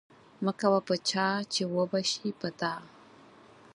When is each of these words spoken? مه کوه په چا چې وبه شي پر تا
مه 0.43 0.51
کوه 0.59 0.79
په 0.87 0.95
چا 1.09 1.27
چې 1.53 1.61
وبه 1.75 1.99
شي 2.11 2.29
پر 2.39 2.51
تا 2.59 2.73